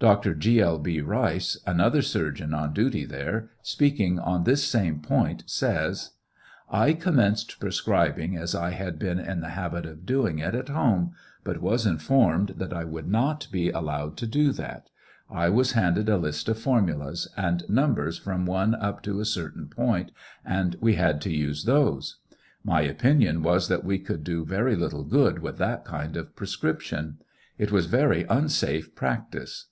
TRIAL 0.00 0.12
OF 0.12 0.24
HENRY 0.24 0.30
WIRZ. 0.30 0.42
737 0.42 0.60
Dr. 0.60 0.78
G. 0.78 0.78
L. 0.78 0.78
B. 0.78 1.00
Rice, 1.00 1.58
another 1.66 2.02
surgeon 2.02 2.54
on 2.54 2.72
duty 2.72 3.04
there, 3.04 3.50
speaking 3.62 4.20
on 4.20 4.44
this 4.44 4.62
same 4.64 5.00
point' 5.00 5.42
says: 5.46 6.10
I 6.70 6.92
commenced 6.92 7.58
prescribinsr 7.58 8.38
as 8.38 8.54
I 8.54 8.70
had 8.70 9.00
been 9.00 9.18
in 9.18 9.40
the 9.40 9.48
habit 9.48 9.86
of 9.86 10.06
doing 10.06 10.38
it 10.38 10.54
at 10.54 10.68
home, 10.68 11.14
but 11.42 11.60
was 11.60 11.84
informed 11.84 12.50
that 12.58 12.72
I 12.72 12.84
wouldnot 12.84 13.50
be 13.50 13.70
allowed 13.70 14.16
to 14.18 14.28
do 14.28 14.52
that; 14.52 14.88
I 15.28 15.48
was 15.48 15.72
handed 15.72 16.08
a 16.08 16.16
list 16.16 16.48
of 16.48 16.60
formulas, 16.60 17.26
and 17.36 17.68
numbers 17.68 18.18
from 18.18 18.46
1 18.46 18.76
up 18.76 19.02
to 19.02 19.18
a 19.18 19.24
certain 19.24 19.66
point, 19.66 20.12
and 20.44 20.76
we 20.80 20.94
had 20.94 21.20
to 21.22 21.34
use 21.36 21.64
those. 21.64 22.18
My 22.62 22.82
opinion 22.82 23.42
was 23.42 23.66
that 23.66 23.82
we 23.82 23.98
could 23.98 24.22
do 24.22 24.44
very 24.44 24.76
little 24.76 25.02
good 25.02 25.40
with 25.40 25.58
that 25.58 25.84
kind 25.84 26.16
of 26.16 26.36
prescription. 26.36 27.18
It 27.58 27.72
was 27.72 27.86
very 27.86 28.22
unsafe 28.30 28.94
practice. 28.94 29.66